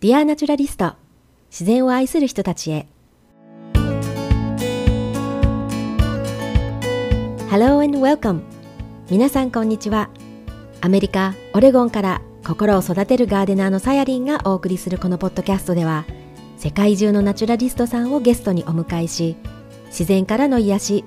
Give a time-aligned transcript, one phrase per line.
[0.00, 0.92] Dear Naturalist
[1.50, 2.86] 自然を愛する人たちへ。
[7.50, 8.42] Hello and welcome
[9.10, 10.08] 皆さんこんにちは。
[10.80, 16.06] アメリカ・オレゴンから心を育てるガーデナーのさやりんがお送りするこのポッドキャストでは
[16.58, 19.34] 世界中のナチュラリストさんをゲストにお迎えし
[19.86, 21.04] 自然からの癒し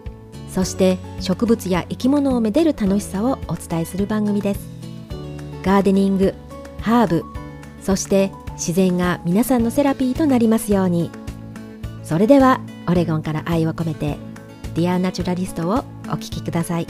[0.50, 4.60] そして植物や生き物をめでる楽しさをお伝えする番組です。
[5.64, 6.34] ガーデニング
[6.82, 7.24] ハーブ
[7.82, 11.10] そして自然が皆さんのセラピーとなりますように。
[12.04, 14.18] それではオレゴンから愛を込めて
[14.76, 16.86] Dear Naturalist をお聴きください。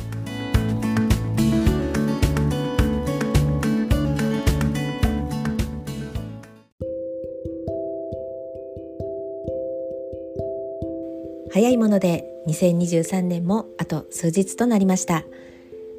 [11.53, 15.23] 早いもので2023年もあと数日となりました。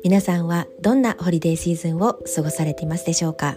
[0.04, 3.56] 皆さんはどんなホリデーシーズンを過ごされていますでしょうか？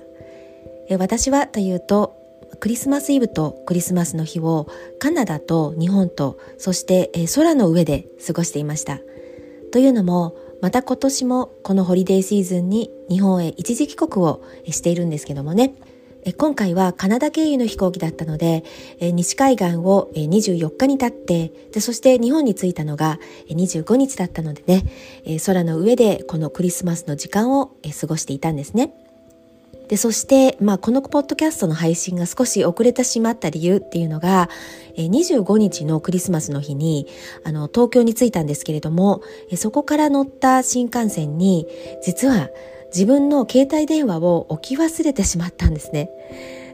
[0.97, 2.15] 私はというと
[2.59, 4.67] クリスマスイブとクリスマスの日を
[4.99, 8.99] カナダと日本とそして空の上で過ごしていました
[9.71, 15.75] というのもまた今年もこのホリデーシーズンに日本へ一時帰国をしているんですけどもね
[16.37, 18.63] 今回はカナダ経由の飛行機だったので
[18.99, 24.85] 西海岸を24日に立ってでそして日本に着いたのが25日だったのでね
[25.45, 29.04] 空の上でこのクリスマスの時間を過ごしていたんですね。
[29.87, 34.49] で、そして、まあ、このポッドキャストの配信が少し遅れてしまった理由っていうのが、
[34.97, 37.07] 25日のクリスマスの日に、
[37.43, 39.21] あの、東京に着いたんですけれども、
[39.55, 41.67] そこから乗った新幹線に、
[42.03, 42.49] 実は
[42.87, 46.09] 自分の携帯電話を置き忘れてしまったんですね。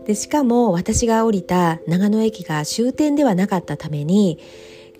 [0.05, 4.39] で、しかも私が降りた長野駅が終点ではなかったために、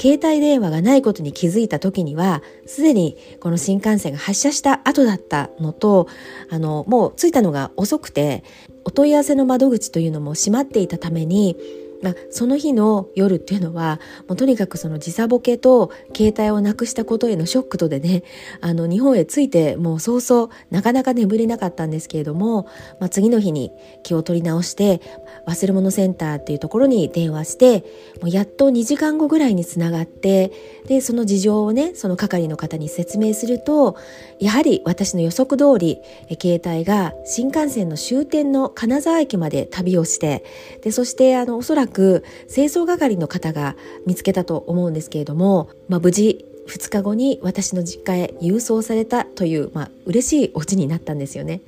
[0.02, 6.08] 携帯電話がないことに気づいた時には、すでにこの新幹線が発車した後だったのと、
[6.50, 8.44] あの、もう着いたのが遅くて、
[8.84, 11.56] お問い合わせの窓口というのも閉まっていたために、
[12.02, 18.24] まあ、その日の夜っていうのはもうとにかくその時差ボケと携帯をなくしたことへのショックとでね
[18.62, 22.64] あの日本へ着いてもう早々なかなか眠れなかったんですけれども、
[23.00, 23.72] まあ、次の日に
[24.04, 25.02] 気を取り直して
[25.48, 27.84] 忘れ物センターっていうところに電話して
[28.22, 30.52] もうやっと2時間後ぐらいにつながって
[30.88, 33.98] でその事情をねその係の方に説明すると
[34.40, 36.00] やはり私の予測通り
[36.42, 40.44] 携帯が新幹線の終点の金沢駅まで旅をして
[40.82, 43.76] でそしてあのおそらくく清掃係の方が
[44.08, 51.62] 見つけたと思うんですけれども、まあ、無事2日後に私の実家へ郵送されたという、まあ、嬉しいオチになったんですよね。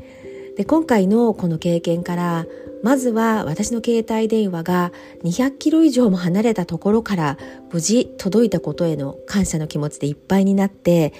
[0.57, 2.45] で今回のこの経験から
[2.83, 4.91] まずは私の携帯電話が
[5.23, 7.37] 200キロ以上も離れたところから
[7.71, 11.13] 無事届いたことへの感謝の気持ちでいっぱいになって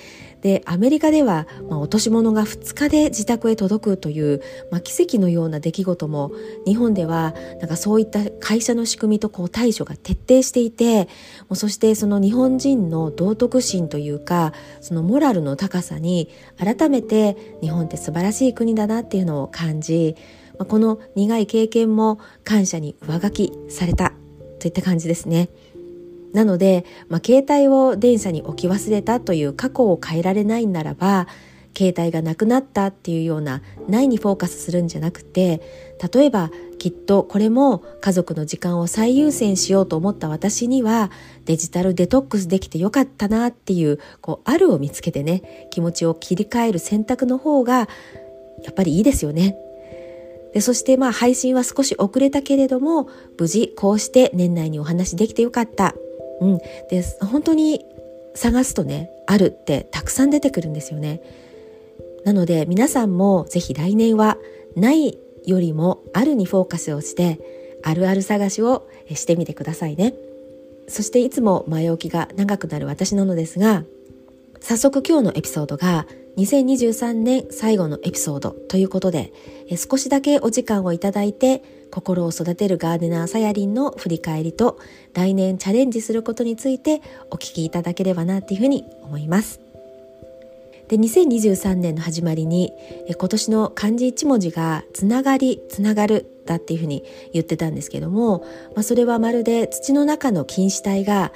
[0.43, 6.33] でアメリカでは、まあ、落とし物が2日で自宅へ届くという、まあ、奇跡のような出来事も
[6.65, 11.05] 日本ではなんかそういった会社の仕組みとこう対処が徹底していて
[11.47, 16.27] もうそしてその日本人の道徳心というかそのモラルの高さに
[16.57, 20.17] 改めて日本って素晴らしい国だなっていうのを感じ
[20.59, 24.11] まこの苦い経験も感謝に上書きされた
[24.59, 25.49] といった感じですね。
[26.33, 31.27] なので、まあ、携帯を電車に置き忘れたという過去を変えられないならば
[31.75, 35.61] 携帯がなくなったっていうようなないにフォーカスするんじゃなくて
[36.13, 41.11] 例えばきっとこれも家族の時間を最優先しようと思った私には
[41.45, 47.87] デジタルデトックスできてよかったなっていうこうあるを見つけてね気持ちを切り替える選択の方がや
[48.71, 49.55] っぱりいいですよね。
[50.53, 55.95] でそしてまあ配信は少し遅れたけれども無事こうして年内にお話できてよかった
[56.41, 56.57] うん、
[56.89, 57.85] で本当に
[58.35, 61.21] 探すとねあるってたくさん出てくるんですよね。
[62.25, 64.37] なので皆さんもぜひ来年は
[64.75, 67.39] ないよりもあるにフォーカスをして
[67.83, 70.13] あるある探しをしてみてくださいね。
[70.87, 73.83] そしていつも前置きが長くなる私なのですが
[74.59, 76.07] 早速今日のエピソードが
[76.37, 79.31] 2023年最後のエピソードということで
[79.77, 81.61] 少しだけお時間をいただいて
[81.93, 84.79] 心を育てるガーデナーさやりんの振り返りと
[85.13, 89.59] 来年チャレンジすることについてお聞きいただければなっていうふうに思います。
[90.87, 92.73] で2023年の始まりに
[93.07, 98.43] 今年の漢字一文字がつながりつながるだっていうふうに言ってたんですけども、
[98.75, 101.31] まあ、それはまるで土の中の菌糸体が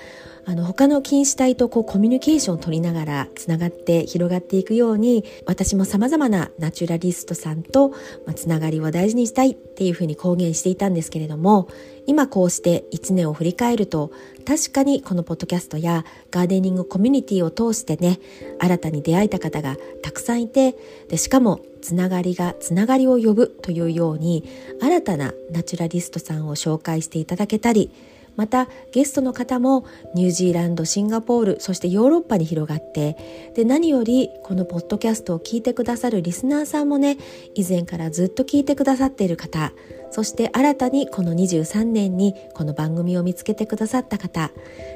[0.50, 7.92] あの他の菌糸体とこうコミュニケーションを取りながらつながって広がっていくように私もさまざまなナチュラリストさんと、
[8.34, 11.68] つながりを大事にしたいっていうふうに公言していたんですけれども
[12.06, 14.12] 今こうして1年を振り返ると
[14.46, 18.20] 確かにこのポッドキャストやガーデニングコミュニティを通してね
[18.60, 20.76] 新たに出会えた方がたくさんいて
[21.10, 24.46] でしかもつながりがつながりを呼ぶというように
[24.82, 27.92] 新たなナチュラリストさんを紹介していただけたり
[28.38, 33.18] またゲストの方もニュージーランドシンガポールそしてヨーロッパに広がって
[33.56, 37.18] で何よりこのポッドキャストを聞いてくださるリスナーさんもね
[37.56, 39.74] 以前からずっと聞いてくださっている方
[40.12, 44.52] そして新たにこの23年にこの番組を見つけてくださった方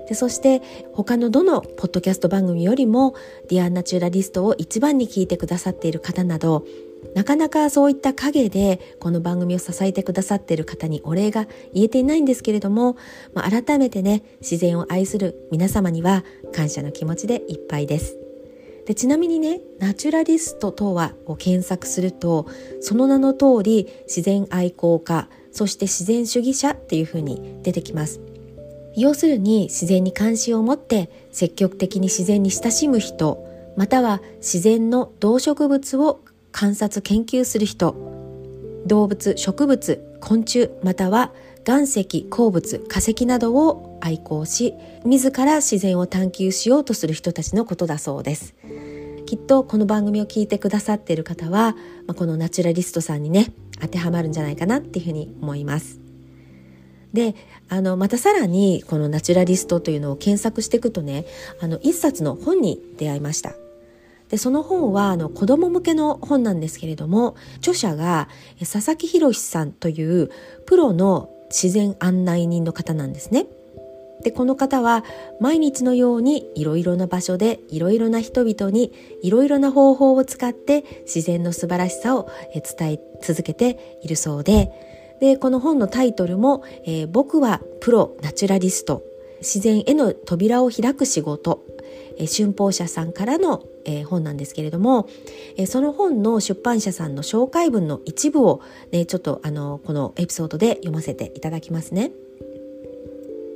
[0.08, 0.62] でそして
[0.94, 3.16] 他のどのポッドキャスト番組よりも
[3.50, 6.66] ディアンナチュラリストを一番に聞いてくださっている方など
[7.15, 12.95] なかなかそういった陰でこの番組を支えてくださっている方にお礼が言えていないんですけれども、
[13.33, 18.18] まあ、改めてね自然を愛する皆様には感謝の気持ちでいっぱいです。
[18.86, 22.48] でちなみにねナチュラリストとはを検索すると
[22.80, 28.21] その名の通り自然愛好家そして自然主義者っていうふうに出てきます。
[28.95, 33.45] 要するに自然に関心を持って積極的に自然に親しむ人
[33.77, 36.21] または自然の動植物を
[36.51, 37.95] 観察研究する人。
[38.86, 41.31] 動物植物昆虫または
[41.68, 44.74] 岩石鉱物化石などを愛好し
[45.06, 48.56] 自ら自然を探求しようとする人たちのことだそうです。
[49.25, 51.74] きっとこの番組を聞いてくださっている方は、
[52.06, 56.00] まあ、このナチュラリストさんにね当てはまるんじゃないかなっていうふうに思います。
[57.13, 57.36] で
[57.69, 61.25] あのまたさらにこのナチュラリストというのを検索していくとね
[61.62, 63.54] あの一冊の本に出会いました。
[64.31, 68.30] でその本はあの子供向けの本なんですけれども著者が
[68.60, 70.31] 佐々木博さんという
[70.66, 73.45] プロの自然案内人の方なんですね。
[74.24, 75.04] でこの方は
[75.42, 84.72] 毎日のようにいろいろな場所でいろいろな人々にいろいろな方法を使って自然の素晴らしさを伝え続けているそうで。
[85.19, 89.04] でこの本のタイトルも、えー、僕はプロナチュラリスト。
[89.42, 91.66] 自然への扉を開く仕事。
[92.21, 95.09] え春報社さんからの、え本なんですけれども、
[95.57, 102.12] えその本の出版社さんの紹介文の一部を、ね、ちょっとあのこのエピソードで読ませていただきますね。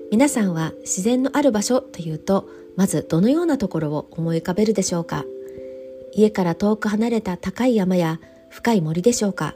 [0.10, 5.26] 皆さんは自然のある場所というとまずどのようなところを思い浮かべるでしょうか？
[6.14, 8.20] 家から遠く離れた高い山や
[8.50, 9.56] 深い森でしょうか？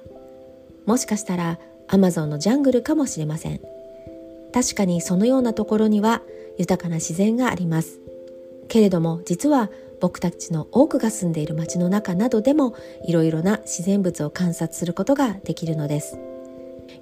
[0.86, 1.58] もしかしたら
[1.88, 3.62] アマゾンのジャングルかもしれません。
[4.54, 6.22] 確かにそのようなところには
[6.58, 8.00] 豊かな自然があります。
[8.70, 9.70] けれども実は
[10.00, 16.18] 僕たちの多くが住んでいる街の中などでもいろいろな自然物を観察することができるのです。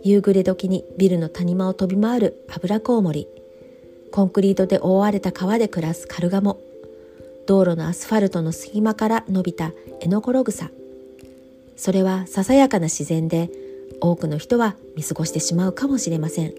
[0.03, 3.27] 夕暮れ時にビルの谷間を飛び回る油コウモリ
[4.11, 6.59] コンクリートで覆われた川で暮らすカルガモ
[7.45, 9.71] 道路のアスファルトの隙間から伸びた
[10.01, 10.71] エノコログサ
[11.75, 13.49] それはささやかな自然で
[14.01, 16.53] 多くの人は見過ごしてしまうかもしれません。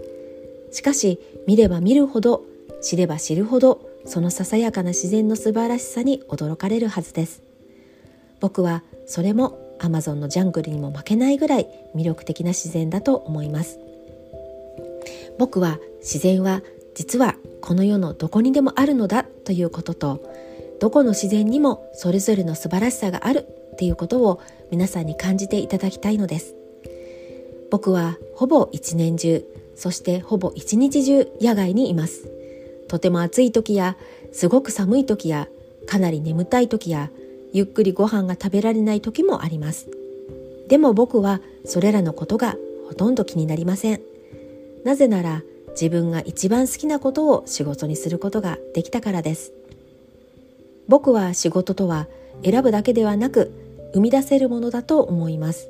[0.71, 2.45] しかし見れば見るほど
[2.83, 7.43] 知れば知るほどそのささやかな自然の素晴らしさに驚かれるはずです。
[8.41, 13.79] 僕はそれもアマゾンのジャングルにも負けないぐらい魅力的な自然だと思います。
[15.39, 16.63] 僕は自然は
[16.95, 20.23] 実はこの世のどこにでもあるのだということと
[20.81, 24.41] どこの自然にもそれぞれの素晴らしさがあるっていうことを
[24.71, 26.55] 皆さんに感じていただきたいのです。
[27.71, 29.45] 僕はほぼ一年中
[29.77, 32.38] そしてほぼ一日中野外にいます。
[32.89, 33.97] とても暑い時や
[34.33, 35.49] すごく寒い時や
[35.87, 37.11] かなり眠たい時や
[37.53, 39.89] ゆっくりご飯が食べられない時もあります。
[40.69, 42.57] でも僕はそれらのことが
[42.87, 44.01] ほとんど気になりません。
[44.85, 49.53] なぜなら自分が一番好きなことを仕事にすることができたからです。
[50.89, 52.07] 僕は仕事とは
[52.45, 53.53] 選ぶだけではなく
[53.95, 55.69] 生み出せるものだと思います。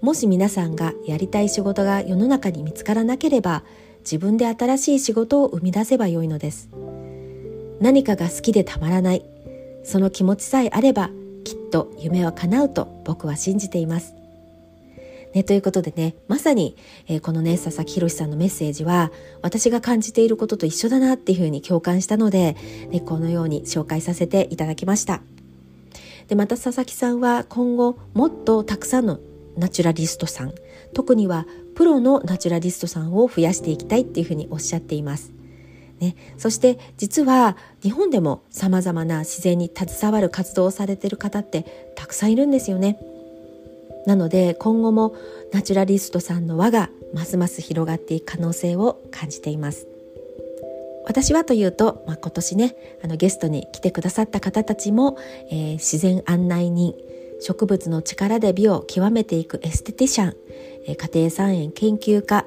[0.00, 3.64] もし皆さんがやりたい仕事が世の中に見つからなければ
[4.10, 6.70] 自分で新しい仕事を生み出せばよいのです。
[7.78, 9.22] 何かが好きでたまらない。
[9.84, 11.10] その気持ちさえあれば
[11.44, 14.14] きっと夢は叶うと僕は信じています。
[15.34, 16.74] ね、ということでねまさに、
[17.06, 19.12] えー、このね佐々木宏さんのメッセージは
[19.42, 22.56] 私が感じていることと一緒だなっていうふうに共感したので、
[22.88, 25.20] ね、このように紹介させていただきました。
[26.28, 29.20] でまた佐々木さんは今後もっとたくさんの
[29.58, 30.54] ナチュラリストさん
[30.94, 31.46] 特には
[31.78, 35.30] プロのナチュラリストさんを増やしていきたいっていうふうにおっしゃっています。
[36.00, 42.98] ね、そして実は日本でもさまざまな自然に携わる活動をされている方ってたくさんいるんですよね。
[44.06, 45.14] なので今後も
[45.52, 49.86] ナチュラリストさんの輪がますます広がっていく可能性を感じています。
[51.06, 55.16] 私はというと、まあ、今年ねあのゲストに来てくださった方たちも、
[55.52, 56.94] えー、自然案内人
[57.40, 60.36] 植物の力で美を極めていくエステティシャン
[60.96, 62.46] 家庭菜園研究家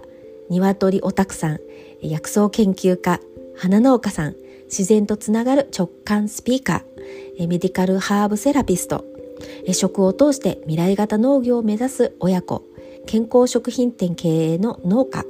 [0.50, 1.60] 鶏オタクさん
[2.02, 3.20] 薬草研究家
[3.56, 9.06] 花農家さん自然とつながる直感スピーカーメディカルハーブセラピスト
[9.74, 12.64] 食を通して未来型農業を目指す親子
[13.06, 15.26] 健康食品店経営の農家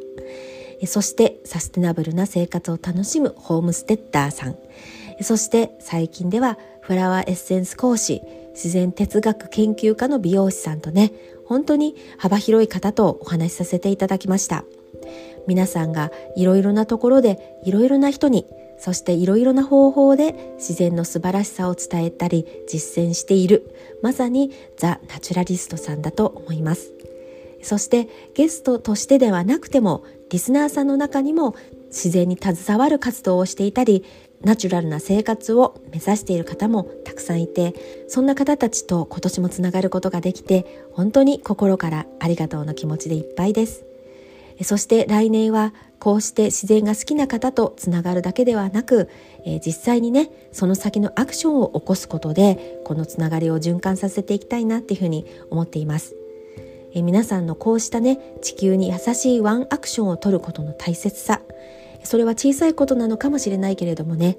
[0.87, 4.55] そしてサステナブルな生活を楽しむホームステッダーさん
[5.21, 8.21] そして最近ではフラワーエッセンス講師
[8.53, 11.11] 自然哲学研究家の美容師さんとね
[11.51, 14.63] 本当に幅広い方とお話しさせていただきました。
[15.47, 18.45] 皆さんがいろいろなところでいろいろな人に
[18.77, 26.93] そしていろいろな方法で自然の素晴らしさを伝えたり実践しているまさにザ・ナチュラリストさんだと思います。
[27.61, 31.53] そしてゲストとしてではなくてもリスナーさんの中にも
[31.87, 34.05] 自然に携わる活動をしていたり
[34.43, 37.73] ナチュラルな生活を目指している方もたくさんいて
[38.07, 43.85] そんな方たちと今年もつながることができて本当に心からありがとうの気持ちでいっぱいです。
[44.63, 49.09] そして来年はこうして自然が好きな方とつながるだけではなく、
[49.45, 56.15] えー、実際にねその先のアクションを起こすことでこのつながりを循環させていきたいなっていうふうに思っています。
[56.93, 61.41] え皆さんのこうしたね地球に優しいワンアクションを取ることの大切さ
[62.03, 64.37] それは小さいことなのかもしれないけれどもね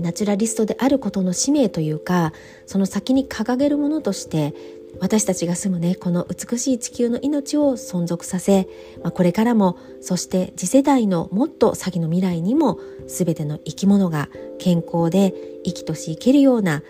[0.00, 2.32] ナチュラリストであることの使命というか
[2.66, 4.54] その先に掲げるものとして
[5.00, 8.68] 私たちが住むねこの美しい地球の命を存続させ、
[9.02, 15.34] まあ、これからもそして次世代のもっと先の未来にも全ての生き物が健康で
[15.64, 16.82] 生きとし生けるような、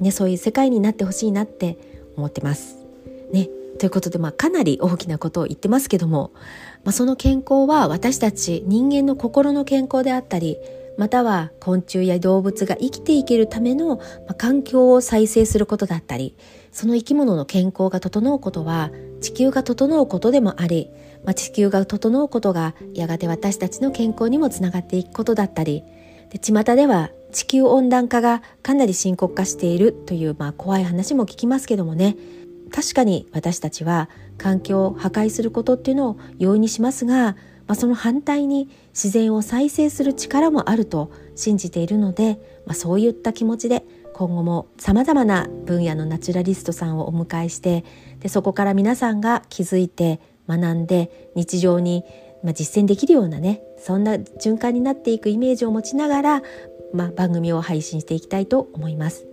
[0.00, 1.78] ね、そういう世界になってほしいなって
[2.16, 2.81] 思ってます。
[3.82, 6.30] ということで、まあ、かなり大きなことを言ってますけども、
[6.84, 10.56] まあ、その健康は私たち人間の心の健康であったり
[10.96, 13.98] または昆虫や動物が生きていけるための、
[14.38, 16.36] 環境を再生することだったり
[16.70, 20.88] その生き物の健康が整うことは地球が整うことでもあり、
[21.24, 25.82] まあ、地球が整うことがやがて私たちの健康にもつながっていくことだったり
[26.30, 32.16] で巷では地球温暖化がかなり深刻化しているという、まあ、怖い話も聞きますけどもね。
[32.72, 37.36] 確かに私たちは環境を破壊することっていうのを容易にしますが、
[37.66, 47.84] まあ、その反対に自然を再生する力もあると信じているので、まあ、そういった気持ちで今後もさまざまな分野のナチュラリストさんをお迎えして
[48.20, 52.04] でそこから皆さんが気づいて学んで日常に、
[52.54, 56.42] 実践できるようなねそんな循環になっていくイメージを持ちながら、
[56.92, 59.31] まあ、番組を配信していきたいと思います。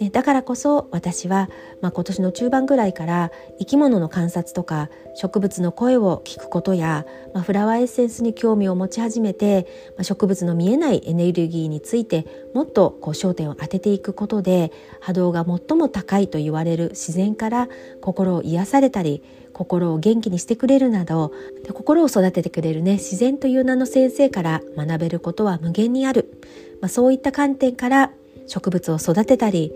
[0.00, 1.50] ね、だからこそ私は、
[1.82, 7.04] まあ、今年の中盤ぐらいから生き物の観察とか植物の声を聞くことや、
[7.34, 9.66] まあ、フラワーエッセンスに興味を持ち始めて、
[9.96, 17.68] まあ、植物の見えないエネルギーについてもっとこう焦点を当てていくことで波動が最も高いと言われる自然から
[18.00, 21.32] 心を癒されたり心を元気にしてくれるなど
[21.64, 26.40] で心を育ててくれるね自然という名の先生から学べることは無限にある、
[26.80, 28.12] まあ、そういった観点から
[28.50, 29.72] 植物を育てたり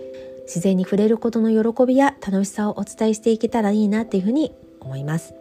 [0.47, 5.35] 自然に触れることの喜びや楽しさをお伝えしていけたらいいなっていうふうに思います。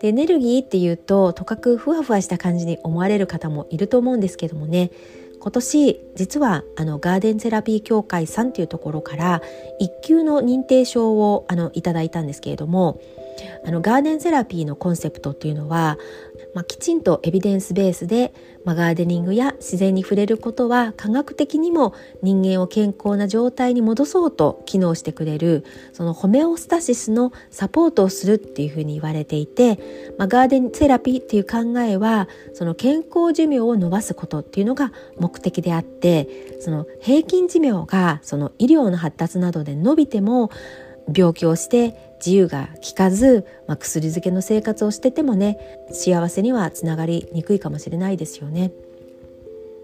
[0.00, 4.90] でエネルギーっていうととかくふわふわした感じに思われる方もいると思うんですけどもね
[5.38, 9.42] 今年実はあのガーデンセラピー協会さんというところから
[9.80, 13.00] 1級の認定証をあのいただいたんですけれども
[13.64, 15.98] あのガーデンセラピーのコンセプトっていうのは
[16.54, 18.32] まあ、きちんとエビデンスベースで、
[18.64, 29.78] まあ、ガーデニングや自然に触れることは科学的にも人間を健康な状態に戻そうと機能してくれるそのホメオスタシスのサポートをするっていうふうに言われていて、
[30.18, 36.28] まあ、ガーデンセラピーっていう考えはその健康寿命を伸ばすことっていうのが目的であって
[36.60, 40.50] その平均寿命がその医療の発達などで伸びても
[41.14, 45.58] 病気をして自由が利かず、まあ、薬漬けの生活をしててもね
[45.90, 48.70] 幸せにはつながりにくいかもしれないですよね。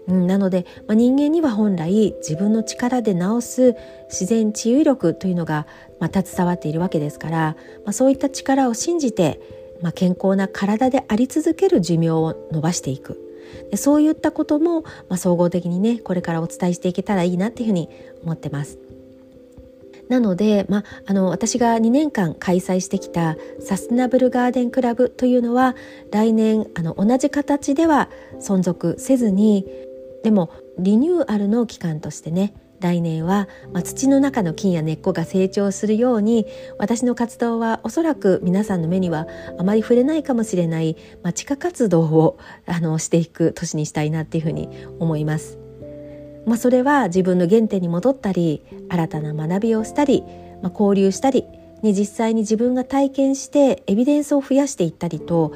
[0.07, 3.75] うん、なので、まあ、人間には本来自分の力で治す
[4.07, 5.67] 自然治癒力というのが、
[5.99, 7.55] まあ、携わっているわけですから、
[7.85, 9.39] まあ、そういった力を信じて、
[9.83, 13.19] まあ、健康な体であり続ける寿命を伸ばしていく
[13.69, 17.89] でそういったことも、まあ、総合的にねこれからお伝えしていけたらいいなっていうふうに
[18.23, 18.88] 思ってます。
[20.09, 25.75] なので、まあ、あの私が2年間開催してきたサステナブルガーデンクラブというのは
[26.11, 28.09] 来年あの同じ形では
[28.41, 29.65] 存続せずに
[30.23, 36.45] でもリニューアルの期間としてね来年は、まあ、土の中の菌や根っこが成長するように
[36.77, 39.27] 私の活動はおそらく皆さんの目には
[39.59, 45.58] あまり触れないかもしれない、まあ、地下活動をあのしていく年にしたいなっていうふうに思います。
[46.49, 50.23] まあ、それは自分の原点に戻ったり新たな学びをしたり、
[50.63, 51.45] まあ、交流したり
[51.83, 55.53] に実際に自分が体験してエビデンスを増やしていったりと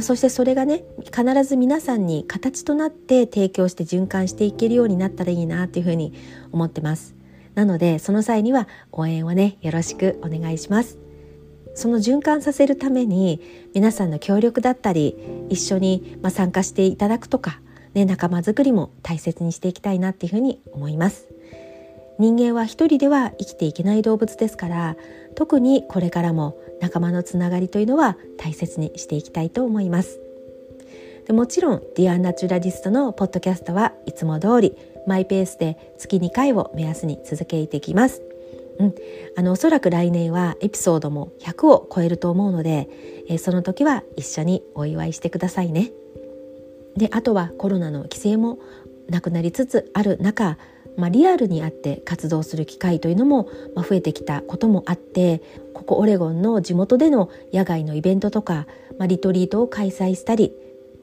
[0.00, 6.14] そしてそれがね必ず皆さんに形となって提供して循環していけるようになったらいいなっていうふうに
[6.52, 7.16] 思ってます。
[7.56, 10.98] なのでその際には応援をねよろしくお願いします
[11.74, 13.40] その循環させるために
[13.74, 15.16] 皆さんの協力だったり
[15.48, 17.60] 一緒にま参加していただくとか、
[17.96, 21.28] ね、仲間づくりも大切にしていきたいなっていうふうに思います
[22.18, 24.96] 人間は一人では生きていけない動物ですから
[25.34, 30.20] 特にこれからも仲間のつながりというのは大切にしていきたいと思います
[31.26, 34.76] でもちろん Dear Naturalist のポッドキャストはいつも通り
[35.06, 38.22] マイペースで月2回を目安に続けていきます。
[38.78, 38.94] うん、
[39.36, 42.88] あのおそらく来年はエピソードも100を超えると思うので、
[43.28, 45.92] えー、その時は一緒にお祝いしてくださいね。
[46.96, 48.58] であとはコロナの規制も
[49.08, 50.58] なくなりつつある中、
[50.96, 55.42] まあ、リアルにあって活動する機会というのも、増えてきたこともあって
[55.74, 58.66] ここオレゴンの地元での野外のイベントとか、
[58.98, 60.52] まあ、リトリートを開催したり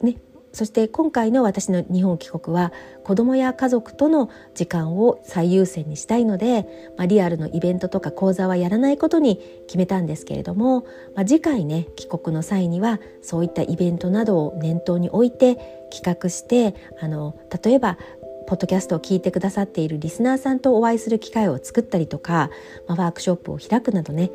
[0.01, 0.17] ね
[0.53, 2.71] そして今回の私の日本帰国は
[3.03, 10.81] 子供や家族との時間を最優先にしたいので、まあ、リアルのイベントとか講座はやらないことに決めたんですけれども、
[11.15, 15.55] まあ、次回ね帰国の際にはそういったイベントなどを念頭に置いて
[15.91, 17.97] 企画してあの例えば
[18.45, 22.51] ポッドキャストを聞いてくださっているリスナーさんとお会いする機会を作ったりとか、
[22.87, 24.29] まあ、ワークショップを開くなどね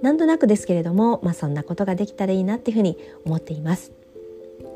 [0.00, 2.96] なんとなくですけれども、まあ、そんなことができたらいいなっていうふうに
[3.26, 3.92] 思っています。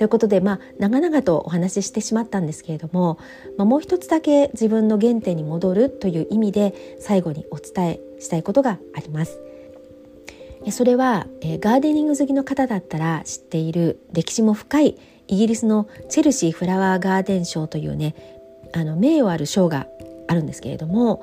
[0.02, 3.20] ということで、まあ、長々とお話ししてしまったんですけれども、
[3.56, 9.38] まあ、もう一つだけ自分の原点に戻るという意味で最後にお伝えしたいことがあります。
[10.72, 18.16] それはガーデニング好きの方だったら知っている歴史も深いイギリスのチェルシーフラワーガーデン賞というね
[18.72, 19.86] あの名誉ある賞が
[20.26, 21.22] あるんですけれども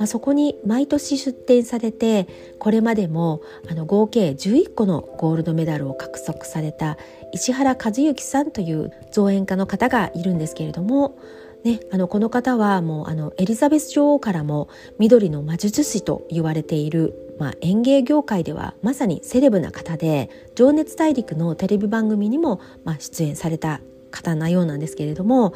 [0.00, 2.26] まあ、そこに毎年出展されて
[2.58, 6.96] これまでもあの合計11個のゴールドメダルを獲得された
[7.32, 11.18] 石原和幸さんという造園家の方がいるんですけれども
[11.64, 25.52] ね、あのこの方はもうあのエリザベス女王からも緑の魔術師と言われている、まあ、園芸業界ではまさにセレブな方で「情熱大陸」のテレビ番組にも、まあ、出演された方なようなんですけれども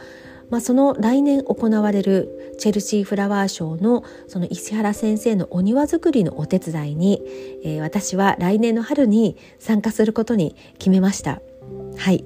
[0.50, 7.22] まあ、その来年行われるチェルシーフラワーショーのその石原先生のお庭作りのお手伝いに、
[7.64, 11.40] えー、私は来年の春に参加することに決めました。
[11.96, 12.24] はい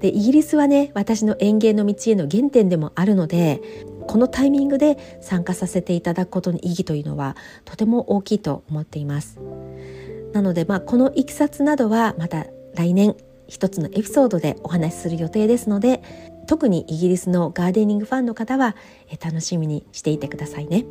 [0.00, 3.60] でイギリスはね私の園芸の道への原点でもあるので
[4.06, 9.38] このタイミングで参加させていただくことの意義というのはとても大きいと思っています
[10.32, 13.14] なので、まあ、このいきさつなどはまた来年
[13.46, 16.02] 一つのエピソードでお話しする予定ですので
[16.46, 18.74] 特にイギリスのガーデニングファンの方は
[19.22, 20.86] 楽しみにしていてくださいね。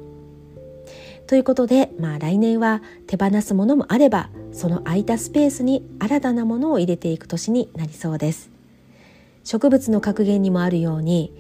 [1.30, 8.50] ということで、まあ、来年は手放すものもあればその空いたスペースに新たなものを入れていく年になりそうです。
[9.44, 11.32] 植物の格言にもあるように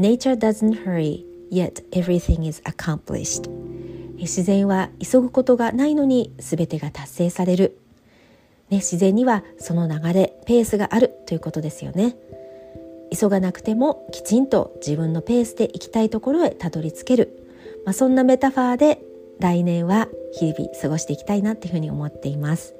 [0.00, 3.48] Nature doesn't hurry yet everything is accomplished
[4.16, 7.78] 自然は急ぐことがないのに全てが達成される、
[8.68, 12.16] ね、自然にはその流れペースがあるということですよね。
[13.16, 17.46] 急がなくてもきちんと自分のペースで行きたいところへたどり着ける、
[17.84, 19.00] まあ、そんなメタファーで
[19.40, 22.74] 来年は日々過ごしていきたいなっていうふうに思っています。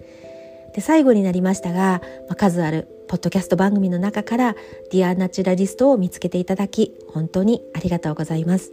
[0.74, 4.54] で最後になりましたが、まあ、数あるポッドキャスト番組の中から
[4.92, 8.72] Dear Naturalist を見つけていただき本当にありがとうございます。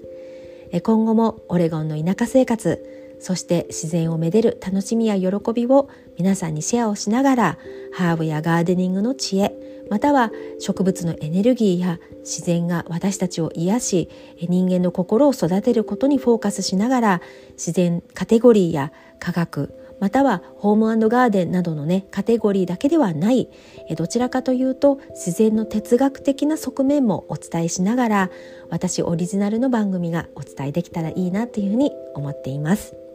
[0.84, 2.84] 今後もオレゴンの田舎生活
[3.19, 7.58] そして自然をめでる楽しみや喜びを皆さんにシェアをしながら
[7.93, 9.54] ハーブやガーデニングの知恵
[9.89, 14.10] または植物のエネルギーや自然が私たちを癒し
[14.47, 17.21] 人間の心を育てることにフォーカスしながら
[17.52, 23.50] 自然カテゴリーや科学またはホームガーデンなどのねカテゴリーだけではない
[23.95, 28.30] どちらかというと自然の哲学的な側面もお伝えしながら
[28.69, 33.07] 私オリジナルの番組がお伝えできたらいいなというふうに思っています。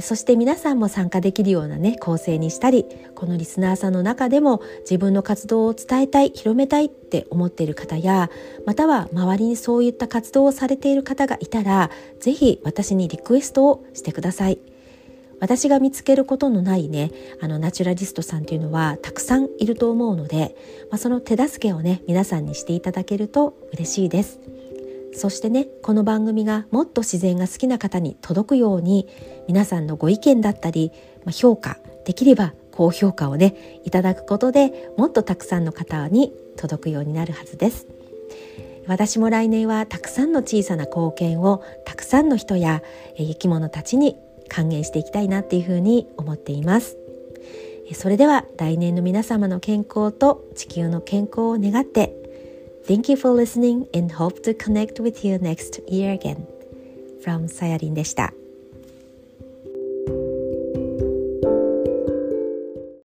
[0.00, 8.30] そして皆さんも参加できるようなね構成にしたりこのリスナーさんの中でも自分の活動を伝えたい広めたいって思っている方や
[8.66, 14.58] または周りにそういった活動をされている方がいたら是非私にリクエストをしてください。
[15.40, 20.54] 私が見つけることのないねあのナチュラリストさんっていうのはたくさんいると思うので、
[20.90, 24.38] まあ、その手助けをね皆さんにしていただけると嬉しいです。
[25.12, 29.08] そしてねこの番組がもっと自然が好きな方に届くように
[29.48, 30.92] 皆さんのご意見だったり、
[31.24, 37.86] まあ、評価できれば高評価をねいただくことでもっとたくさんの方に届くようになるはずです。
[38.86, 42.82] 私も来年はたくさんの小さな貢献をたくさんの人や
[43.16, 44.16] 生き物たちに
[44.48, 46.96] 還元していきたいなっていうふうに思っています。
[47.94, 52.19] それでは来年の皆様の健康と地球の健康を願って
[52.87, 56.45] Thank you for listening and hope to connect with you next year again.
[57.25, 58.38] from さやりんでした。